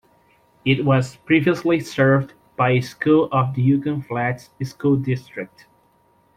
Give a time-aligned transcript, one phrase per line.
[0.65, 5.67] It was previously served by a school of the Yukon Flats School District.